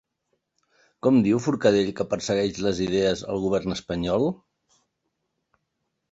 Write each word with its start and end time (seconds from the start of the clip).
Com 1.07 1.17
diu 1.25 1.41
Forcadell 1.47 1.91
que 1.99 2.07
persegueix 2.13 2.61
les 2.67 2.81
idees 2.85 3.21
el 3.33 3.37
govern 3.43 3.75
espanyol? 3.75 4.25